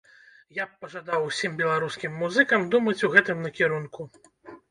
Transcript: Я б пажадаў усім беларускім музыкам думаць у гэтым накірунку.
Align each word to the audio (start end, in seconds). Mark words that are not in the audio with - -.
Я 0.61 0.65
б 0.67 0.79
пажадаў 0.83 1.25
усім 1.25 1.59
беларускім 1.59 2.17
музыкам 2.21 2.65
думаць 2.77 2.97
у 3.09 3.13
гэтым 3.17 3.45
накірунку. 3.47 4.01